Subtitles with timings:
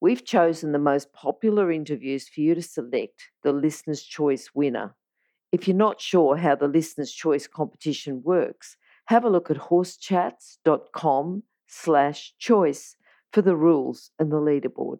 [0.00, 4.94] We've chosen the most popular interviews for you to select the Listener's Choice winner.
[5.50, 8.76] If you're not sure how the Listener's Choice competition works,
[9.06, 12.96] have a look at horsechats.com slash choice
[13.32, 14.98] for the rules and the leaderboard.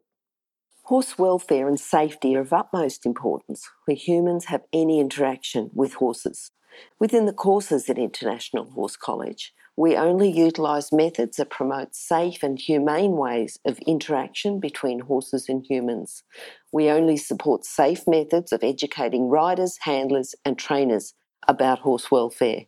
[0.85, 6.51] Horse welfare and safety are of utmost importance where humans have any interaction with horses.
[6.99, 12.59] Within the courses at International Horse College, we only utilise methods that promote safe and
[12.59, 16.25] humane ways of interaction between horses and humans.
[16.73, 21.15] We only support safe methods of educating riders, handlers, and trainers
[21.47, 22.63] about horse welfare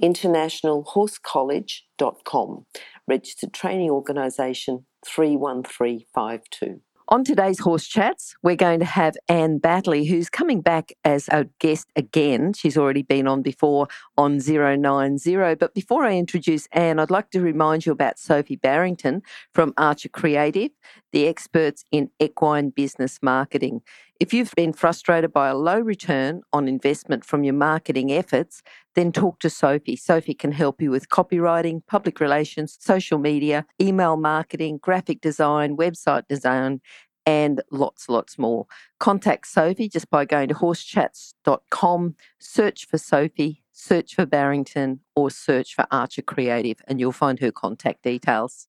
[0.00, 2.66] internationalhorsecollege.com,
[3.08, 6.80] registered training organisation 31352.
[7.08, 11.44] On today's Horse Chats, we're going to have Anne Battley, who's coming back as a
[11.58, 12.54] guest again.
[12.54, 15.54] She's already been on before on 090.
[15.56, 19.20] But before I introduce Anne, I'd like to remind you about Sophie Barrington
[19.52, 20.70] from Archer Creative,
[21.12, 23.82] the experts in equine business marketing.
[24.24, 28.62] If you've been frustrated by a low return on investment from your marketing efforts,
[28.94, 29.96] then talk to Sophie.
[29.96, 36.26] Sophie can help you with copywriting, public relations, social media, email marketing, graphic design, website
[36.26, 36.80] design,
[37.26, 38.64] and lots, lots more.
[38.98, 45.74] Contact Sophie just by going to horsechats.com, search for Sophie, search for Barrington, or search
[45.74, 48.68] for Archer Creative, and you'll find her contact details.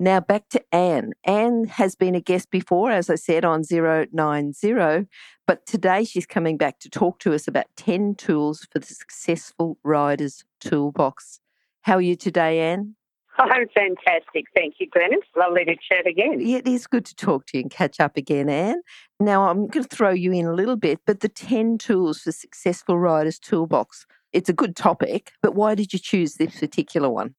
[0.00, 1.12] Now back to Anne.
[1.24, 5.06] Anne has been a guest before, as I said, on 090,
[5.46, 9.78] but today she's coming back to talk to us about 10 tools for the successful
[9.84, 11.38] rider's toolbox.
[11.82, 12.96] How are you today, Anne?
[13.38, 14.46] I'm fantastic.
[14.54, 15.12] Thank you, Glenn.
[15.12, 16.40] It's lovely to chat again.
[16.40, 18.80] Yeah, it is good to talk to you and catch up again, Anne.
[19.20, 22.32] Now, I'm going to throw you in a little bit, but the 10 tools for
[22.32, 27.34] successful riders toolbox, it's a good topic, but why did you choose this particular one?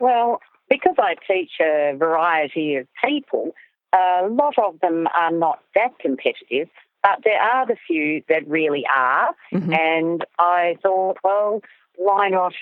[0.00, 3.54] Well, because I teach a variety of people,
[3.92, 6.68] a lot of them are not that competitive,
[7.02, 9.34] but there are the few that really are.
[9.52, 9.72] Mm-hmm.
[9.72, 11.62] And I thought, well,
[11.96, 12.54] why not?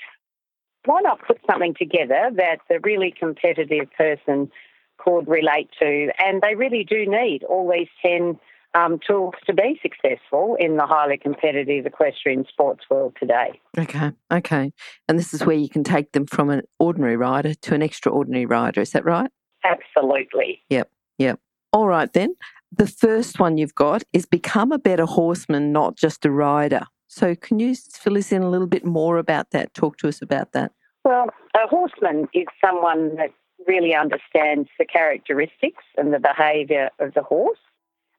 [0.85, 4.51] Why not put something together that the really competitive person
[4.99, 6.11] could relate to?
[6.25, 8.39] And they really do need all these 10
[8.75, 13.61] um, tools to be successful in the highly competitive equestrian sports world today.
[13.79, 14.73] Okay, okay.
[15.09, 18.47] And this is where you can take them from an ordinary rider to an extraordinary
[18.47, 19.31] rider, is that right?
[19.65, 20.63] Absolutely.
[20.71, 21.41] Yep, yep.
[21.73, 22.35] All right then.
[22.73, 26.83] The first one you've got is become a better horseman, not just a rider.
[27.07, 29.73] So, can you fill us in a little bit more about that?
[29.73, 30.73] Talk to us about that.
[31.05, 33.31] Well, a horseman is someone that
[33.67, 37.59] really understands the characteristics and the behaviour of the horse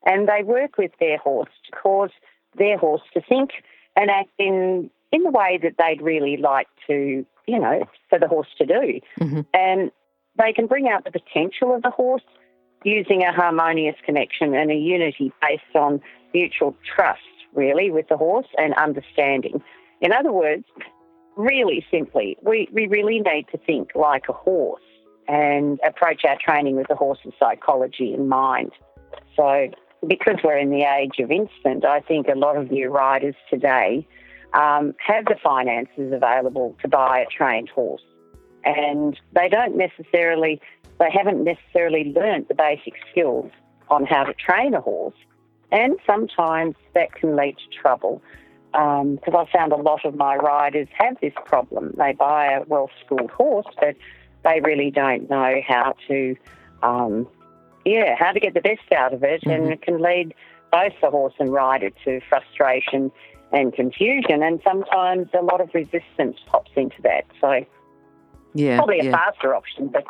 [0.08, 2.10] and they work with their horse to cause
[2.58, 3.52] their horse to think
[3.96, 8.28] and act in in the way that they'd really like to, you know, for the
[8.28, 9.00] horse to do.
[9.20, 9.42] Mm-hmm.
[9.54, 9.92] And
[10.38, 12.24] they can bring out the potential of the horse
[12.84, 16.02] using a harmonious connection and a unity based on
[16.34, 17.22] mutual trust,
[17.54, 19.64] really, with the horse and understanding.
[20.02, 20.66] In other words,
[21.38, 24.82] really simply, we, we really need to think like a horse
[25.28, 28.72] and approach our training with the horse's psychology in mind.
[29.36, 29.70] So
[30.06, 34.08] because we're in the age of instant, I think a lot of new riders today
[34.54, 38.04] um, have the finances available to buy a trained horse.
[38.64, 40.62] And they don't necessarily,
[41.00, 43.52] they haven't necessarily learnt the basic skills
[43.90, 45.16] on how to train a horse.
[45.72, 48.22] And sometimes that can lead to trouble
[48.72, 51.94] because um, I found a lot of my riders have this problem.
[51.98, 53.96] They buy a well schooled horse, but
[54.44, 56.36] they really don't know how to
[56.84, 57.28] um,
[57.88, 59.50] yeah, how to get the best out of it, mm-hmm.
[59.50, 60.34] and it can lead
[60.72, 63.12] both the horse and rider to frustration
[63.52, 67.26] and confusion, and sometimes a lot of resistance pops into that.
[67.40, 67.66] So,
[68.54, 69.12] yeah, probably a yeah.
[69.12, 70.04] faster option, but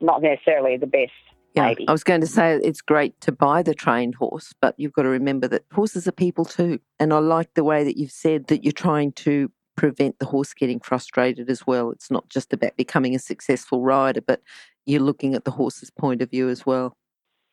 [0.00, 1.12] not necessarily the best.
[1.54, 1.88] Yeah, maybe.
[1.88, 5.02] I was going to say it's great to buy the trained horse, but you've got
[5.02, 6.78] to remember that horses are people too.
[7.00, 10.54] And I like the way that you've said that you're trying to prevent the horse
[10.54, 11.90] getting frustrated as well.
[11.90, 14.42] It's not just about becoming a successful rider, but
[14.86, 16.96] you're looking at the horse's point of view as well.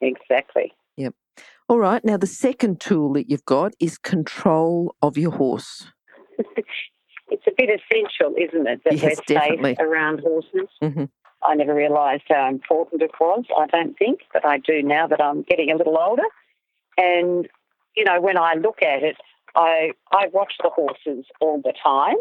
[0.01, 0.73] Exactly.
[0.95, 1.13] Yep.
[1.69, 2.03] All right.
[2.03, 5.87] Now, the second tool that you've got is control of your horse.
[6.37, 9.75] it's a bit essential, isn't it, that yes, we're definitely.
[9.75, 10.69] safe around horses?
[10.81, 11.05] Mm-hmm.
[11.43, 15.21] I never realised how important it was, I don't think, but I do now that
[15.21, 16.23] I'm getting a little older.
[16.97, 17.47] And,
[17.95, 19.17] you know, when I look at it,
[19.55, 22.15] I, I watch the horses all the time.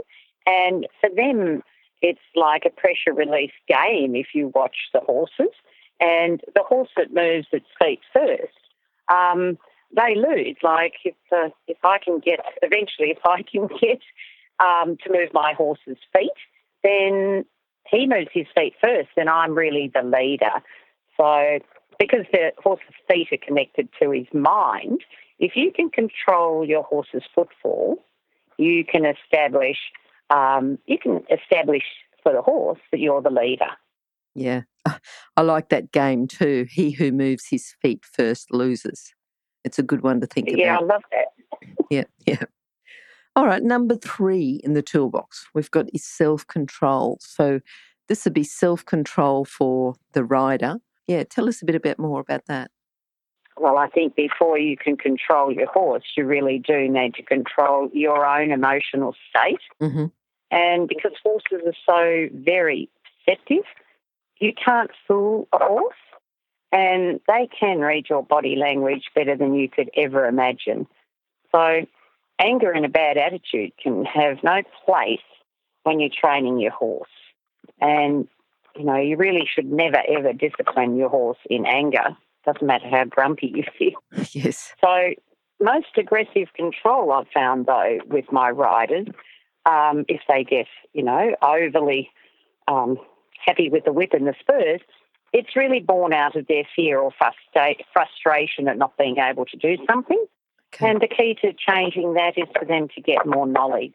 [0.46, 1.62] And for them,
[2.02, 5.54] it's like a pressure release game if you watch the horses.
[6.00, 8.52] And the horse that moves its feet first,
[9.12, 9.58] um,
[9.94, 10.56] they lose.
[10.62, 14.00] Like if uh, if I can get eventually, if I can get
[14.60, 16.30] um, to move my horse's feet,
[16.82, 17.44] then
[17.88, 20.62] he moves his feet first, and I'm really the leader.
[21.16, 21.60] So
[21.98, 25.02] because the horse's feet are connected to his mind,
[25.38, 28.04] if you can control your horse's footfall,
[28.58, 29.78] you can establish
[30.30, 31.84] um, you can establish
[32.22, 33.70] for the horse that you're the leader.
[34.36, 34.62] Yeah,
[35.36, 36.66] I like that game too.
[36.70, 39.14] He who moves his feet first loses.
[39.64, 40.62] It's a good one to think yeah, about.
[40.62, 41.86] Yeah, I love that.
[41.90, 42.44] yeah, yeah.
[43.34, 47.18] All right, number three in the toolbox, we've got is self control.
[47.20, 47.60] So
[48.08, 50.76] this would be self control for the rider.
[51.06, 52.70] Yeah, tell us a bit, a bit more about that.
[53.58, 57.88] Well, I think before you can control your horse, you really do need to control
[57.92, 59.60] your own emotional state.
[59.80, 60.06] Mm-hmm.
[60.50, 62.90] And because horses are so very
[63.24, 63.64] perceptive,
[64.38, 65.94] you can't fool a horse.
[66.72, 70.86] And they can read your body language better than you could ever imagine.
[71.52, 71.86] So,
[72.40, 75.20] anger and a bad attitude can have no place
[75.84, 77.08] when you're training your horse.
[77.80, 78.28] And,
[78.76, 82.16] you know, you really should never ever discipline your horse in anger
[82.46, 84.00] doesn't matter how grumpy you feel.
[84.32, 84.72] Yes.
[84.80, 85.14] So,
[85.60, 89.08] most aggressive control I've found though with my riders,
[89.64, 92.10] um, if they get you know overly
[92.68, 92.98] um,
[93.46, 94.80] happy with the whip and the spurs,
[95.32, 97.12] it's really born out of their fear or
[97.92, 100.24] frustration at not being able to do something.
[100.74, 100.90] Okay.
[100.90, 103.94] And the key to changing that is for them to get more knowledge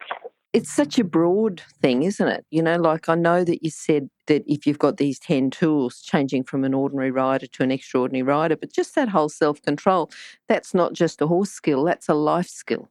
[0.52, 2.44] it's such a broad thing, isn't it?
[2.50, 6.00] You know, like I know that you said that if you've got these 10 tools,
[6.02, 10.10] changing from an ordinary rider to an extraordinary rider, but just that whole self control,
[10.48, 12.90] that's not just a horse skill, that's a life skill.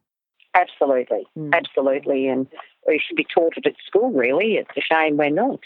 [0.55, 1.53] Absolutely, mm.
[1.53, 2.27] absolutely.
[2.27, 2.47] And
[2.87, 4.55] we should be taught it at school, really.
[4.55, 5.59] It's a shame we're not.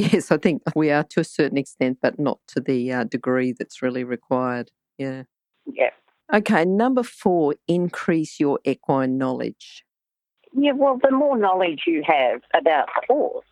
[0.00, 3.52] Yes, I think we are to a certain extent, but not to the uh, degree
[3.52, 4.70] that's really required.
[4.96, 5.24] Yeah.
[5.66, 5.90] Yeah.
[6.32, 9.84] Okay, number four, increase your equine knowledge.
[10.54, 13.44] Yeah, well, the more knowledge you have about the horse,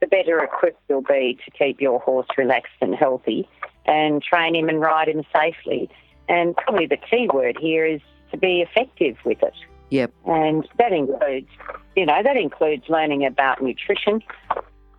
[0.00, 3.48] the better equipped you'll be to keep your horse relaxed and healthy
[3.86, 5.88] and train him and ride him safely.
[6.28, 8.00] And probably the key word here is
[8.32, 9.54] to be effective with it.
[9.90, 10.12] Yep.
[10.26, 11.50] And that includes,
[11.94, 14.22] you know, that includes learning about nutrition.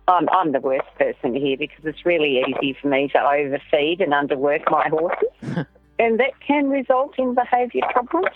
[0.08, 4.12] I'm, I'm the worst person here because it's really easy for me to overfeed and
[4.12, 5.66] underwork my horses.
[5.98, 8.34] and that can result in behaviour problems.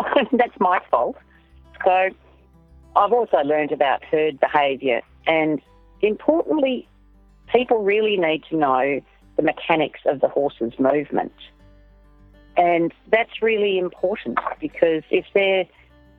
[0.32, 1.16] That's my fault.
[1.84, 2.08] So
[2.96, 5.60] I've also learned about herd behaviour, and
[6.00, 6.88] importantly,
[7.52, 9.00] people really need to know
[9.36, 11.32] the mechanics of the horse's movement.
[12.56, 15.70] And that's really important because if they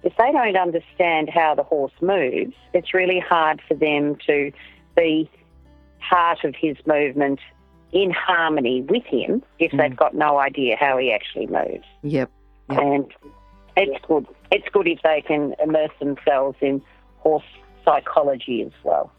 [0.04, 4.52] if they don't understand how the horse moves, it's really hard for them to
[4.96, 5.30] be
[6.10, 7.40] part of his movement
[7.94, 9.78] in harmony with him if mm.
[9.78, 11.86] they've got no idea how he actually moves.
[12.04, 12.30] Yep.
[12.70, 12.80] yep.
[12.82, 13.06] And
[13.78, 14.28] it's good.
[14.52, 16.82] It's good if they can immerse themselves in
[17.20, 17.44] horse
[17.86, 19.12] psychology as well.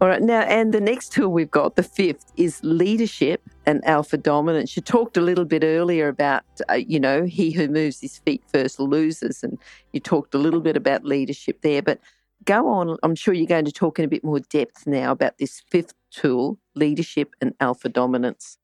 [0.00, 4.16] All right, now, and the next tool we've got, the fifth, is leadership and alpha
[4.16, 4.74] dominance.
[4.76, 8.42] You talked a little bit earlier about, uh, you know, he who moves his feet
[8.50, 9.58] first loses, and
[9.92, 11.82] you talked a little bit about leadership there.
[11.82, 12.00] But
[12.46, 15.36] go on, I'm sure you're going to talk in a bit more depth now about
[15.36, 18.56] this fifth tool, leadership and alpha dominance.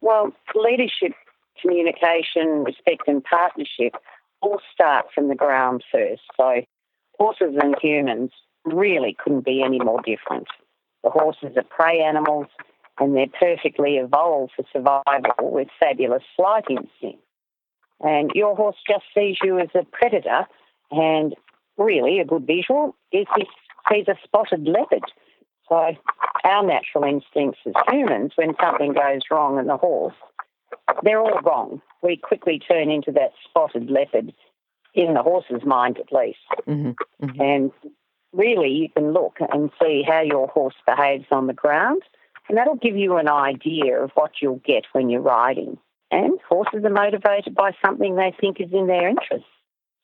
[0.00, 1.12] Well, leadership,
[1.62, 3.94] communication, respect, and partnership
[4.42, 6.22] all start from the ground first.
[6.36, 6.62] So
[7.20, 8.32] horses and humans
[8.64, 10.48] really couldn't be any more different.
[11.04, 12.48] The horses are prey animals
[13.00, 17.24] and they're perfectly evolved for survival with fabulous flight instinct.
[18.00, 20.46] And your horse just sees you as a predator,
[20.90, 21.34] and
[21.76, 23.46] really a good visual is he
[23.90, 25.04] sees a spotted leopard.
[25.68, 25.96] So
[26.44, 30.14] our natural instincts as humans, when something goes wrong in the horse,
[31.02, 31.82] they're all wrong.
[32.02, 34.32] We quickly turn into that spotted leopard
[34.94, 36.38] in the horse's mind, at least.
[36.66, 37.40] Mm-hmm, mm-hmm.
[37.40, 37.72] And
[38.32, 42.02] really, you can look and see how your horse behaves on the ground,
[42.50, 45.78] and that'll give you an idea of what you'll get when you're riding.
[46.10, 49.44] And horses are motivated by something they think is in their interest.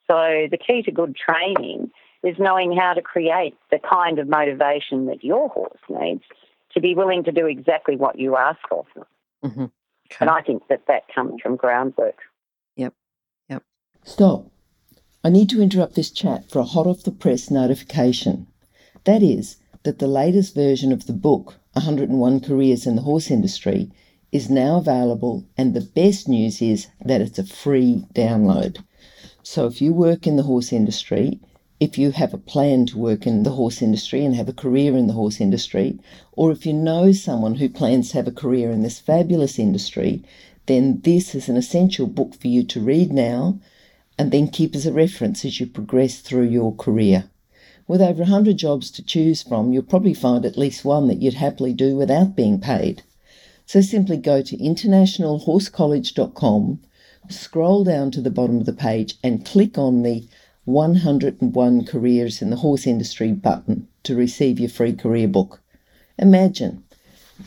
[0.09, 1.91] So the key to good training
[2.23, 6.23] is knowing how to create the kind of motivation that your horse needs
[6.73, 9.05] to be willing to do exactly what you ask of them.
[9.43, 9.63] Mm-hmm.
[9.63, 10.17] Okay.
[10.21, 12.19] And I think that that comes from groundwork.
[12.77, 12.93] Yep.
[13.49, 13.63] Yep.
[14.05, 14.45] Stop.
[15.21, 18.47] I need to interrupt this chat for a hot off the press notification.
[19.03, 23.91] That is, that the latest version of the book, 101 Careers in the Horse Industry
[24.31, 28.79] is now available, and the best news is that it's a free download.
[29.43, 31.39] So if you work in the horse industry,
[31.79, 34.97] if you have a plan to work in the horse industry and have a career
[34.97, 35.99] in the horse industry,
[36.31, 40.23] or if you know someone who plans to have a career in this fabulous industry,
[40.65, 43.59] then this is an essential book for you to read now
[44.17, 47.29] and then keep as a reference as you progress through your career.
[47.87, 51.35] With over 100 jobs to choose from, you'll probably find at least one that you'd
[51.35, 53.03] happily do without being paid.
[53.65, 56.79] So simply go to internationalhorsecollege.com,
[57.29, 60.27] scroll down to the bottom of the page, and click on the
[60.65, 65.61] 101 Careers in the Horse Industry button to receive your free career book.
[66.17, 66.83] Imagine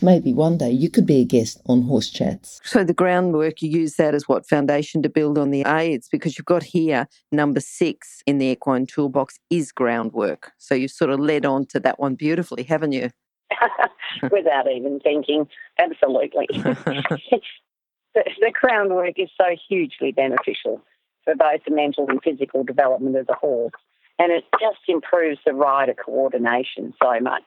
[0.01, 2.61] maybe one day you could be a guest on Horse Chats.
[2.63, 6.37] So the groundwork, you use that as what foundation to build on the aids because
[6.37, 10.51] you've got here number six in the equine toolbox is groundwork.
[10.57, 13.09] So you've sort of led on to that one beautifully, haven't you?
[14.23, 15.47] Without even thinking,
[15.79, 16.47] absolutely.
[16.53, 17.41] the,
[18.13, 20.81] the groundwork is so hugely beneficial
[21.23, 23.73] for both the mental and physical development of the horse.
[24.19, 27.43] And it just improves the rider coordination so much.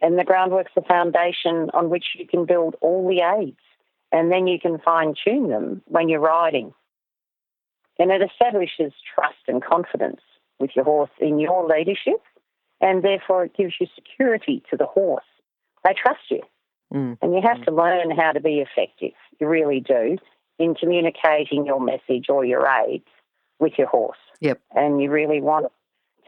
[0.00, 3.56] And the groundwork's the foundation on which you can build all the aids.
[4.12, 6.72] And then you can fine tune them when you're riding.
[7.98, 10.20] And it establishes trust and confidence
[10.60, 12.22] with your horse in your leadership.
[12.80, 15.24] And therefore, it gives you security to the horse.
[15.82, 16.42] They trust you.
[16.92, 17.18] Mm.
[17.22, 17.64] And you have mm.
[17.64, 19.16] to learn how to be effective.
[19.40, 20.18] You really do
[20.58, 23.08] in communicating your message or your aids
[23.58, 24.18] with your horse.
[24.40, 24.60] Yep.
[24.74, 25.66] And you really want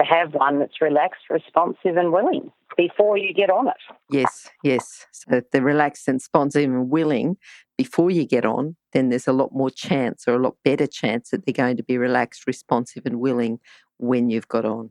[0.01, 3.75] to have one that's relaxed, responsive, and willing before you get on it.
[4.09, 5.05] Yes, yes.
[5.11, 7.37] So if they're relaxed and responsive and willing
[7.77, 11.31] before you get on, then there's a lot more chance or a lot better chance
[11.31, 13.59] that they're going to be relaxed, responsive, and willing
[13.99, 14.91] when you've got on.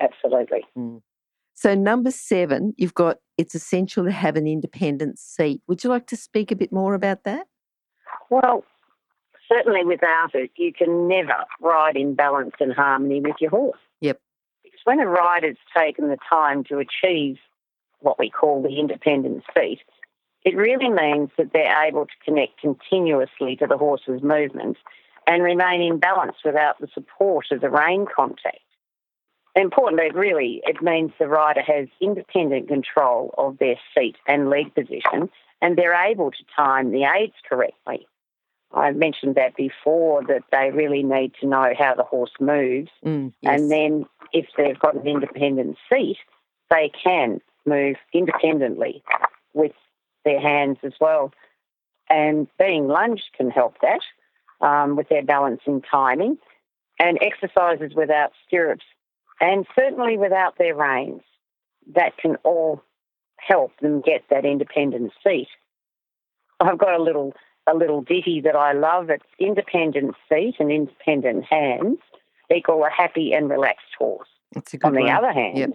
[0.00, 0.64] Absolutely.
[0.76, 1.00] Mm.
[1.54, 5.62] So, number seven, you've got it's essential to have an independent seat.
[5.66, 7.46] Would you like to speak a bit more about that?
[8.28, 8.64] Well,
[9.50, 13.78] certainly without it, you can never ride in balance and harmony with your horse.
[14.02, 14.20] Yep
[14.84, 17.38] when a rider's taken the time to achieve
[18.00, 19.80] what we call the independent seat,
[20.44, 24.78] it really means that they're able to connect continuously to the horse's movements
[25.26, 28.58] and remain in balance without the support of the rein contact.
[29.56, 35.30] Importantly, really, it means the rider has independent control of their seat and leg position
[35.62, 38.06] and they're able to time the aids correctly.
[38.74, 42.90] I mentioned that before that they really need to know how the horse moves.
[43.04, 43.60] Mm, yes.
[43.60, 46.18] And then if they've got an independent seat,
[46.68, 49.02] they can move independently
[49.54, 49.72] with
[50.24, 51.32] their hands as well.
[52.10, 54.00] And being lunged can help that
[54.60, 56.36] um, with their balance and timing.
[56.98, 58.84] And exercises without stirrups
[59.40, 61.22] and certainly without their reins,
[61.94, 62.82] that can all
[63.36, 65.48] help them get that independent seat.
[66.60, 67.34] I've got a little
[67.66, 69.10] a little ditty that I love.
[69.10, 71.98] It's independent seat and independent hands
[72.54, 74.28] equal a happy and relaxed horse.
[74.84, 75.10] On the one.
[75.10, 75.70] other hand, yep.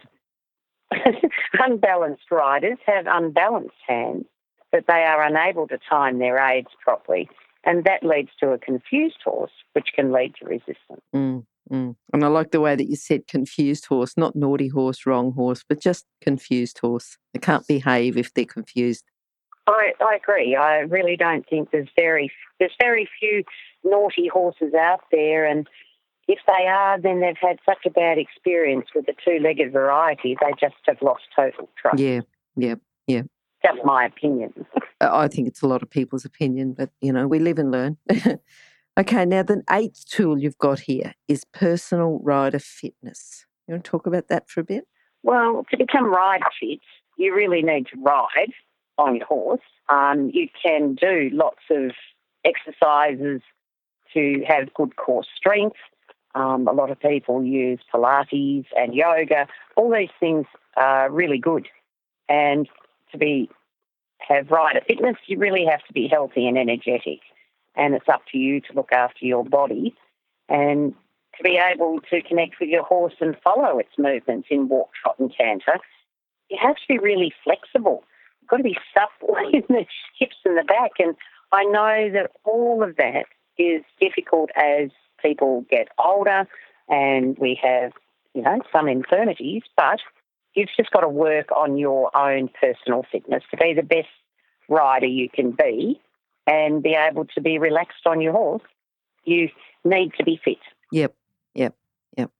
[1.60, 4.26] unbalanced riders have unbalanced hands,
[4.72, 7.30] but they are unable to time their aids properly.
[7.66, 11.02] And that leads to a confused horse, which can lead to resistance.
[11.14, 11.96] Mm, mm.
[12.14, 15.64] And I like the way that you said confused horse, not naughty horse, wrong horse,
[15.68, 17.18] but just confused horse.
[17.34, 19.04] They can't behave if they're confused.
[19.68, 20.56] I, I agree.
[20.56, 23.44] I really don't think there's very there's very few
[23.84, 25.68] naughty horses out there, and
[26.30, 30.52] if they are, then they've had such a bad experience with the two-legged variety, they
[30.60, 31.98] just have lost total trust.
[31.98, 32.22] Yeah,
[32.56, 32.76] yeah,
[33.08, 33.24] yeah.
[33.66, 34.54] Just my opinion.
[35.02, 37.98] I think it's a lot of people's opinion, but you know, we live and learn.
[39.00, 43.48] okay, now the eighth tool you've got here is personal rider fitness.
[43.68, 44.88] You want to talk about that for a bit?
[45.24, 46.80] Well, to become rider fit,
[47.18, 48.54] you really need to ride
[49.00, 49.62] on your horse.
[49.90, 51.92] Um, you can do lots of
[52.46, 53.42] exercises
[54.14, 55.76] to have good core strength.
[56.36, 59.48] Um, a lot of people use Pilates and yoga.
[59.76, 60.46] All these things
[60.78, 61.68] are really good.
[62.28, 62.68] And
[63.12, 63.50] to be
[64.20, 67.20] have rider fitness, you really have to be healthy and energetic.
[67.76, 69.96] And it's up to you to look after your body
[70.48, 70.94] and
[71.38, 75.18] to be able to connect with your horse and follow its movements in walk, trot,
[75.20, 75.80] and canter.
[76.50, 78.04] You have to be really flexible
[78.50, 79.86] You've got to be supple in the
[80.18, 80.92] hips and the back.
[81.00, 81.16] And
[81.52, 83.26] I know that all of that
[83.58, 84.90] is difficult as
[85.22, 86.48] people get older
[86.88, 87.92] and we have,
[88.34, 90.00] you know, some infirmities, but
[90.54, 94.08] you've just got to work on your own personal fitness to be the best
[94.68, 96.00] rider you can be
[96.48, 98.64] and be able to be relaxed on your horse.
[99.24, 99.50] You
[99.84, 100.58] need to be fit.
[100.92, 101.14] Yep,
[101.54, 101.76] yep,
[102.18, 102.32] yep.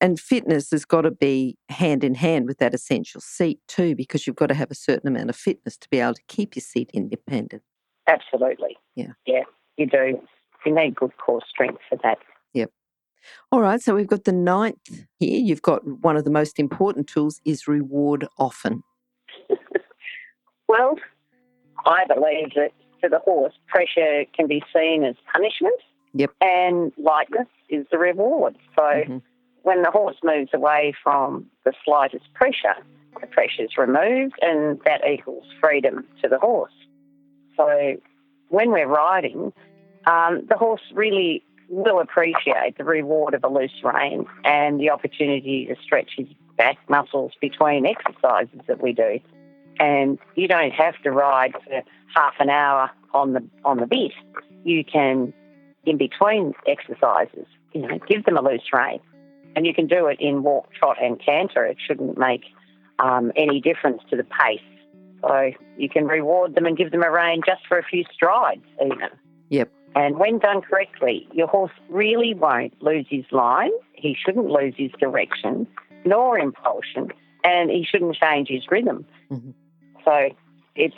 [0.00, 4.26] And fitness has got to be hand in hand with that essential seat too, because
[4.26, 6.62] you've got to have a certain amount of fitness to be able to keep your
[6.62, 7.62] seat independent.
[8.06, 8.76] Absolutely.
[8.94, 9.12] Yeah.
[9.26, 9.42] Yeah,
[9.76, 10.20] you do.
[10.68, 12.18] You need good core strength for that.
[12.52, 12.70] Yep.
[13.50, 15.40] All right, so we've got the ninth here.
[15.40, 18.82] You've got one of the most important tools is reward often.
[20.68, 20.96] Well,
[21.86, 25.80] I believe that for the horse, pressure can be seen as punishment.
[26.12, 26.30] Yep.
[26.42, 28.54] And lightness is the reward.
[28.76, 29.22] So Mhm.
[29.62, 32.74] when the horse moves away from the slightest pressure,
[33.18, 36.74] the pressure is removed and that equals freedom to the horse.
[37.56, 37.96] So
[38.50, 39.54] when we're riding,
[40.08, 45.66] um, the horse really will appreciate the reward of a loose rein and the opportunity
[45.66, 49.20] to stretch his back muscles between exercises that we do.
[49.78, 51.82] And you don't have to ride for
[52.14, 54.12] half an hour on the on the bit.
[54.64, 55.32] You can,
[55.84, 59.00] in between exercises, you know, give them a loose rein,
[59.54, 61.64] and you can do it in walk, trot, and canter.
[61.64, 62.44] It shouldn't make
[62.98, 64.60] um, any difference to the pace.
[65.20, 68.64] So you can reward them and give them a rein just for a few strides,
[68.80, 69.10] even.
[69.50, 69.70] Yep.
[69.94, 73.70] And when done correctly, your horse really won't lose his line.
[73.94, 75.66] He shouldn't lose his direction,
[76.04, 77.08] nor impulsion,
[77.44, 79.06] and he shouldn't change his rhythm.
[79.30, 79.54] Mhm.
[80.04, 80.30] So
[80.74, 80.96] it's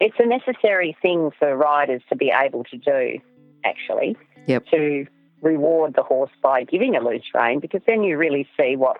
[0.00, 3.18] it's a necessary thing for riders to be able to do,
[3.64, 4.16] actually.
[4.46, 4.66] Yep.
[4.66, 5.06] To
[5.40, 8.98] reward the horse by giving a loose rein, because then you really see what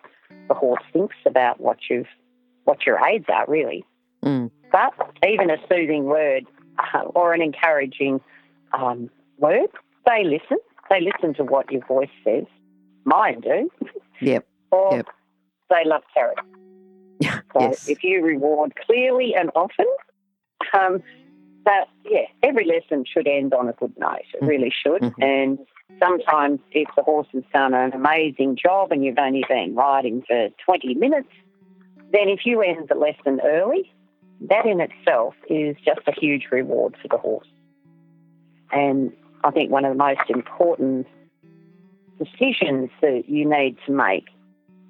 [0.49, 2.09] the horse thinks about what you've
[2.64, 3.85] what your aids are, really.
[4.23, 4.50] Mm.
[4.73, 4.94] But
[5.26, 6.47] even a soothing word
[6.78, 8.21] uh, or an encouraging
[8.78, 9.68] um, word,
[10.06, 10.58] they listen.
[10.90, 12.44] They listen to what your voice says.
[13.04, 13.70] Mine do.
[14.20, 14.46] Yep.
[14.70, 15.06] Or Yep.
[15.70, 16.40] they love carrots.
[17.52, 17.88] So yes.
[17.88, 19.86] if you reward clearly and often,
[20.78, 21.02] um,
[21.64, 24.22] that yeah, every lesson should end on a good note.
[24.34, 24.48] It Mhm.
[24.48, 25.00] really should.
[25.02, 25.22] Mhm.
[25.22, 25.58] And
[26.00, 30.48] sometimes, if the horse has done an amazing job and you've only been riding for
[30.64, 31.30] twenty minutes,
[32.10, 33.90] then if you end the lesson early,
[34.42, 37.48] that in itself is just a huge reward for the horse.
[38.74, 39.12] And
[39.44, 41.06] I think one of the most important
[42.18, 44.26] decisions that you need to make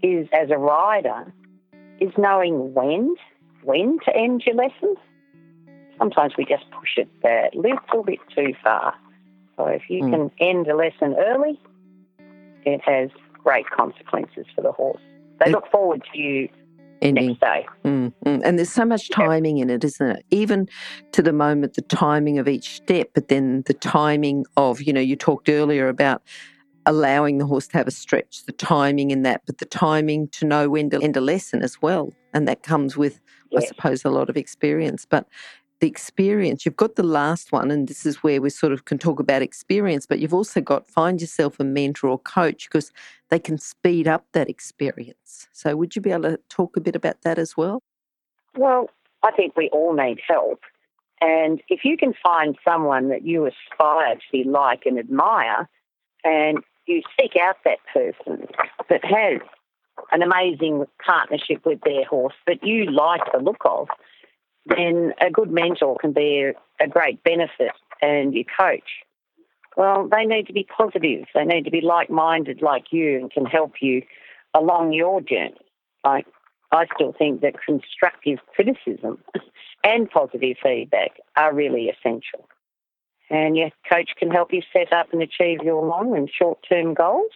[0.03, 1.33] is as a rider
[2.01, 3.15] is knowing when
[3.63, 4.95] when to end your lesson.
[5.99, 8.95] Sometimes we just push it a little bit too far.
[9.57, 10.11] So if you Mm.
[10.11, 11.59] can end a lesson early,
[12.65, 13.11] it has
[13.43, 15.01] great consequences for the horse.
[15.39, 16.49] They It- look forward to you
[17.05, 17.29] Ending.
[17.29, 17.67] next day.
[17.85, 18.41] Mm, mm.
[18.45, 20.25] And there's so much timing in it, isn't it?
[20.31, 20.69] Even
[21.13, 25.01] to the moment, the timing of each step, but then the timing of, you know,
[25.01, 26.23] you talked earlier about
[26.87, 30.47] allowing the horse to have a stretch, the timing in that, but the timing to
[30.47, 32.13] know when to end a lesson as well.
[32.33, 33.21] And that comes with,
[33.57, 35.07] I suppose, a lot of experience.
[35.09, 35.27] But
[35.81, 38.99] the experience, you've got the last one, and this is where we sort of can
[38.99, 42.93] talk about experience, but you've also got find yourself a mentor or coach because
[43.29, 45.49] they can speed up that experience.
[45.53, 47.83] So, would you be able to talk a bit about that as well?
[48.57, 48.91] Well,
[49.23, 50.61] I think we all need help.
[51.21, 55.69] And if you can find someone that you aspire to be like and admire,
[56.23, 58.47] and you seek out that person
[58.89, 59.41] that has
[60.13, 63.89] an amazing partnership with their horse that you like the look of,
[64.67, 69.05] then a good mentor can be a, a great benefit and your coach.
[69.77, 71.27] Well, they need to be positive.
[71.35, 74.03] They need to be like minded like you and can help you
[74.55, 75.57] along your journey.
[76.05, 76.27] Like
[76.71, 79.19] I still think that constructive criticism
[79.85, 82.49] and positive feedback are really essential.
[83.31, 86.95] And your coach can help you set up and achieve your long and short term
[86.95, 87.33] goals.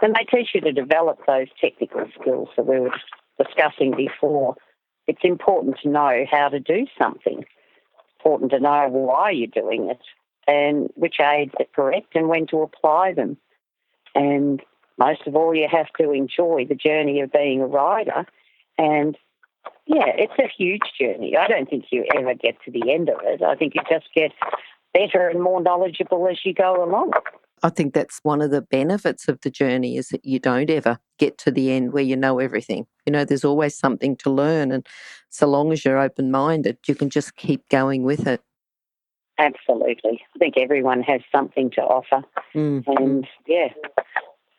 [0.00, 2.90] And they teach you to develop those technical skills that we were
[3.38, 4.56] discussing before.
[5.06, 7.44] It's important to know how to do something.
[8.18, 10.00] Important to know why you're doing it
[10.46, 13.36] and which aids are correct and when to apply them.
[14.14, 14.62] And
[14.98, 18.26] most of all, you have to enjoy the journey of being a rider.
[18.78, 19.16] And
[19.86, 21.36] yeah, it's a huge journey.
[21.36, 23.42] I don't think you ever get to the end of it.
[23.42, 24.32] I think you just get
[24.94, 27.12] better and more knowledgeable as you go along.
[27.62, 30.98] I think that's one of the benefits of the journey is that you don't ever
[31.18, 32.86] get to the end where you know everything.
[33.06, 34.72] You know, there's always something to learn.
[34.72, 34.86] And
[35.30, 38.42] so long as you're open minded, you can just keep going with it.
[39.38, 40.22] Absolutely.
[40.34, 42.22] I think everyone has something to offer.
[42.54, 42.84] Mm.
[42.86, 43.68] And yeah,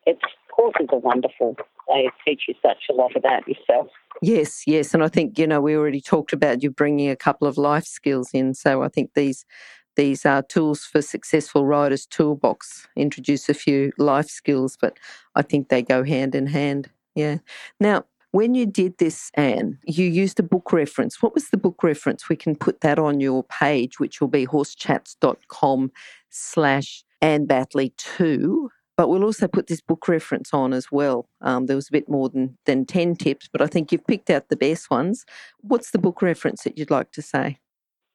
[0.05, 1.55] it's horses are wonderful.
[1.87, 3.87] They teach you such a lot about yourself.
[4.21, 4.93] Yes, yes.
[4.93, 7.85] And I think, you know, we already talked about you bringing a couple of life
[7.85, 8.53] skills in.
[8.53, 9.45] So I think these
[9.95, 14.97] these are tools for successful riders toolbox introduce a few life skills, but
[15.35, 16.89] I think they go hand in hand.
[17.15, 17.37] Yeah.
[17.79, 21.21] Now, when you did this, Anne, you used a book reference.
[21.21, 22.29] What was the book reference?
[22.29, 25.91] We can put that on your page, which will be horsechats.com
[26.31, 31.29] slash Anne Battley 2 But we'll also put this book reference on as well.
[31.41, 34.31] Um, there was a bit more than, than 10 tips, but I think you've picked
[34.31, 35.25] out the best ones.
[35.61, 37.59] What's the book reference that you'd like to say?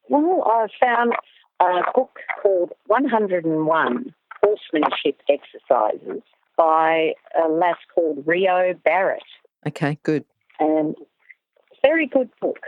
[0.08, 1.12] Well, I found
[1.60, 6.22] a book called 101 Horsemanship Exercises
[6.56, 9.22] by a lass called Rio Barrett.
[9.66, 10.24] Okay, good.
[10.60, 10.96] And
[11.82, 12.58] very good book.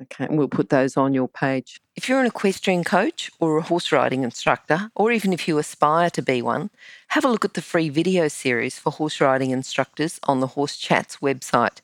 [0.00, 1.80] Okay, and we'll put those on your page.
[1.96, 6.08] If you're an equestrian coach or a horse riding instructor, or even if you aspire
[6.10, 6.70] to be one,
[7.08, 10.76] have a look at the free video series for horse riding instructors on the Horse
[10.76, 11.80] Chats website.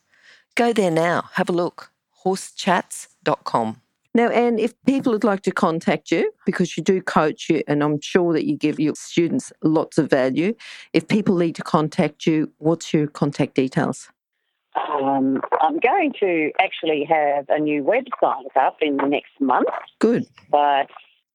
[0.55, 1.91] Go there now, have a look.
[2.25, 3.81] horsechats.com.
[4.17, 7.83] Now, Anne, if people would like to contact you, because you do coach you, and
[7.83, 10.55] I'm sure that you give your students lots of value,
[10.93, 14.09] if people need to contact you, what's your contact details?
[14.77, 19.69] Um, I'm going to actually have a new website up in the next month.
[19.99, 20.27] Good.
[20.49, 20.87] But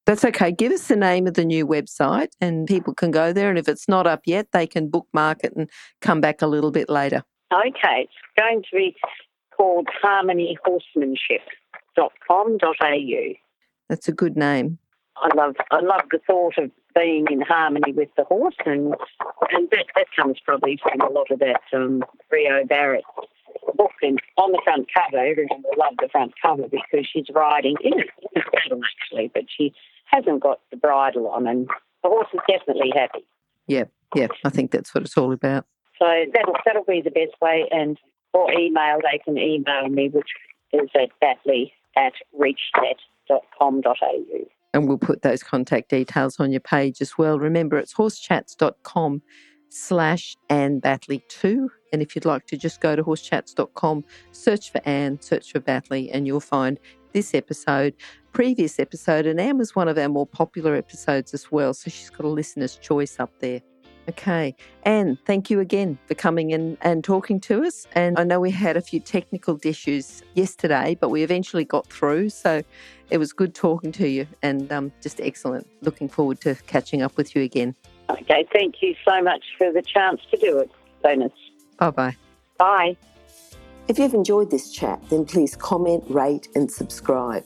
[0.05, 0.51] that's okay.
[0.51, 3.49] Give us the name of the new website and people can go there.
[3.49, 5.69] And if it's not up yet, they can bookmark it and
[6.01, 7.23] come back a little bit later.
[7.53, 8.07] Okay.
[8.07, 8.95] It's going to be
[9.55, 9.87] called
[12.29, 13.33] harmonyhorsemanship.com.au.
[13.89, 14.77] That's a good name.
[15.17, 18.95] I love I love the thought of being in harmony with the horse, and
[19.51, 23.03] and that, that comes probably from a lot of that um, Rio Barrett
[23.75, 23.91] book.
[24.01, 27.99] And on the front cover, everyone will love the front cover because she's riding in
[27.99, 29.73] a saddle actually, but she
[30.05, 31.67] hasn't got the bridle on, and
[32.03, 33.25] the horse is definitely happy.
[33.67, 33.85] Yeah,
[34.15, 35.65] yeah, I think that's what it's all about.
[35.97, 37.97] So that'll that'll be the best way, and
[38.33, 40.29] or email they can email me, which
[40.71, 47.17] is at batley at reachnet.com.au and we'll put those contact details on your page as
[47.17, 47.39] well.
[47.39, 49.21] Remember, it's horsechats.com
[49.69, 51.69] slash Anne Battley 2.
[51.91, 56.09] And if you'd like to just go to horsechats.com, search for Anne, search for Battley,
[56.13, 56.79] and you'll find
[57.13, 57.95] this episode,
[58.31, 59.25] previous episode.
[59.25, 61.73] And Anne was one of our more popular episodes as well.
[61.73, 63.61] So she's got a listener's choice up there.
[64.09, 64.55] Okay.
[64.83, 67.85] Anne, thank you again for coming in and talking to us.
[67.93, 72.29] And I know we had a few technical issues yesterday, but we eventually got through.
[72.29, 72.63] So
[73.11, 75.67] it was good talking to you and um, just excellent.
[75.81, 77.75] Looking forward to catching up with you again.
[78.09, 78.47] Okay.
[78.51, 80.71] Thank you so much for the chance to do it,
[81.03, 81.31] Bonus.
[81.77, 82.15] Bye bye.
[82.57, 82.97] Bye.
[83.87, 87.45] If you've enjoyed this chat, then please comment, rate, and subscribe.